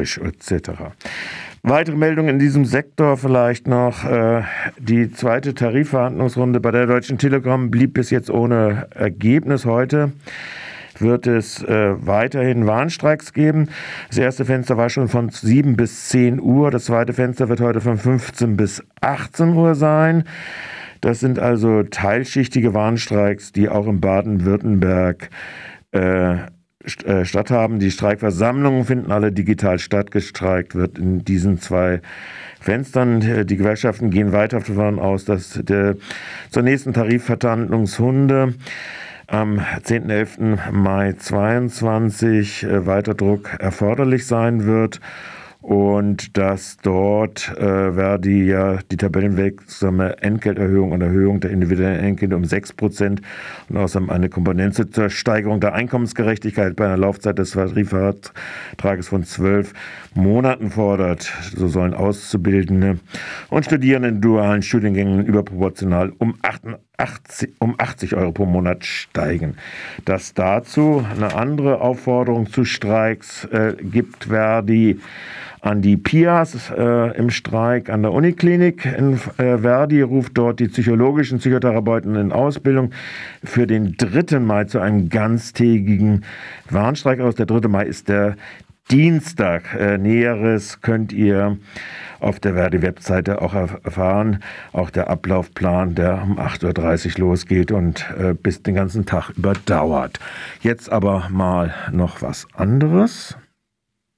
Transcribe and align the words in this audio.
etc. 0.00 0.70
Weitere 1.62 1.96
Meldungen 1.96 2.30
in 2.30 2.38
diesem 2.38 2.64
Sektor 2.64 3.16
vielleicht 3.16 3.68
noch. 3.68 4.06
Die 4.78 5.12
zweite 5.12 5.52
Tarifverhandlungsrunde 5.52 6.58
bei 6.58 6.70
der 6.70 6.86
Deutschen 6.86 7.18
Telekom 7.18 7.70
blieb 7.70 7.92
bis 7.94 8.08
jetzt 8.10 8.30
ohne 8.30 8.88
Ergebnis 8.94 9.66
heute 9.66 10.12
wird 11.00 11.26
es 11.26 11.62
äh, 11.62 11.94
weiterhin 12.06 12.66
Warnstreiks 12.66 13.32
geben. 13.32 13.68
Das 14.08 14.18
erste 14.18 14.44
Fenster 14.44 14.76
war 14.76 14.90
schon 14.90 15.08
von 15.08 15.30
7 15.30 15.76
bis 15.76 16.08
10 16.08 16.40
Uhr. 16.40 16.70
Das 16.70 16.86
zweite 16.86 17.12
Fenster 17.12 17.48
wird 17.48 17.60
heute 17.60 17.80
von 17.80 17.98
15 17.98 18.56
bis 18.56 18.82
18 19.00 19.54
Uhr 19.54 19.74
sein. 19.74 20.24
Das 21.00 21.20
sind 21.20 21.38
also 21.38 21.82
teilschichtige 21.82 22.74
Warnstreiks, 22.74 23.52
die 23.52 23.68
auch 23.68 23.86
in 23.86 24.00
Baden-Württemberg 24.00 25.30
äh, 25.92 26.36
äh, 27.04 27.24
statthaben. 27.24 27.78
Die 27.78 27.90
Streikversammlungen 27.90 28.84
finden 28.84 29.12
alle 29.12 29.32
digital 29.32 29.78
statt. 29.78 30.10
Gestreikt 30.10 30.74
wird 30.74 30.98
in 30.98 31.24
diesen 31.24 31.58
zwei 31.60 32.00
Fenstern. 32.60 33.46
Die 33.46 33.56
Gewerkschaften 33.56 34.10
gehen 34.10 34.32
weiter 34.32 34.60
davon 34.60 34.98
aus, 34.98 35.24
dass 35.24 35.60
der 35.62 35.96
zur 36.50 36.62
nächsten 36.62 36.92
Tarifverhandlungshunde 36.92 38.54
am 39.26 39.60
10.11. 39.60 40.72
Mai 40.72 41.12
22 41.12 42.64
äh, 42.64 42.86
weiter 42.86 43.14
Druck 43.14 43.56
erforderlich 43.60 44.26
sein 44.26 44.66
wird 44.66 45.00
und 45.62 46.38
dass 46.38 46.78
dort 46.78 47.50
äh, 47.56 47.92
Verdi 47.92 48.46
ja 48.46 48.78
die 48.90 48.96
tabellenwirksame 48.96 50.22
Entgelterhöhung 50.22 50.92
und 50.92 51.02
Erhöhung 51.02 51.40
der 51.40 51.50
individuellen 51.50 52.00
Entgelte 52.00 52.36
um 52.36 52.44
6 52.44 52.72
Prozent 52.72 53.20
und 53.68 53.76
außerdem 53.76 54.08
eine 54.08 54.30
Komponente 54.30 54.88
zur 54.88 55.10
Steigerung 55.10 55.60
der 55.60 55.74
Einkommensgerechtigkeit 55.74 56.76
bei 56.76 56.86
einer 56.86 56.96
Laufzeit 56.96 57.38
des 57.38 57.50
Tarifvertrages 57.50 59.08
von 59.08 59.24
zwölf 59.24 59.74
Monaten 60.14 60.70
fordert. 60.70 61.30
So 61.54 61.68
sollen 61.68 61.92
Auszubildende 61.92 62.98
und 63.50 63.64
Studierende 63.64 64.08
in 64.08 64.20
dualen 64.20 64.62
Studiengängen 64.62 65.26
überproportional 65.26 66.12
um 66.18 66.36
88, 66.42 67.50
um 67.58 67.74
80 67.76 68.16
Euro 68.16 68.32
pro 68.32 68.46
Monat 68.46 68.86
steigen. 68.86 69.56
Dass 70.06 70.32
dazu 70.32 71.04
eine 71.14 71.34
andere 71.34 71.82
Aufforderung 71.82 72.50
zu 72.50 72.64
Streiks 72.64 73.44
äh, 73.46 73.74
gibt, 73.78 74.24
Verdi 74.24 74.98
an 75.60 75.82
die 75.82 75.96
PIAs 75.96 76.70
äh, 76.70 77.16
im 77.16 77.30
Streik 77.30 77.90
an 77.90 78.02
der 78.02 78.12
Uniklinik 78.12 78.86
in 78.86 79.14
äh, 79.36 79.58
Verdi, 79.58 80.02
ruft 80.02 80.36
dort 80.38 80.60
die 80.60 80.68
psychologischen 80.68 81.38
Psychotherapeuten 81.38 82.16
in 82.16 82.32
Ausbildung 82.32 82.90
für 83.44 83.66
den 83.66 83.96
3. 83.96 84.40
Mai 84.40 84.64
zu 84.64 84.78
einem 84.80 85.08
ganztägigen 85.08 86.24
Warnstreik 86.70 87.20
aus. 87.20 87.34
Der 87.34 87.46
3. 87.46 87.68
Mai 87.68 87.84
ist 87.84 88.08
der 88.08 88.36
Dienstag. 88.90 89.74
Äh, 89.74 89.98
Näheres 89.98 90.80
könnt 90.80 91.12
ihr 91.12 91.58
auf 92.18 92.40
der 92.40 92.54
Verdi-Webseite 92.54 93.40
auch 93.40 93.54
erfahren. 93.54 94.42
Auch 94.72 94.90
der 94.90 95.08
Ablaufplan, 95.08 95.94
der 95.94 96.22
um 96.22 96.38
8.30 96.38 97.14
Uhr 97.14 97.28
losgeht 97.28 97.70
und 97.70 98.04
äh, 98.18 98.34
bis 98.34 98.62
den 98.62 98.74
ganzen 98.74 99.06
Tag 99.06 99.30
überdauert. 99.36 100.18
Jetzt 100.60 100.90
aber 100.90 101.28
mal 101.30 101.74
noch 101.92 102.22
was 102.22 102.46
anderes. 102.54 103.36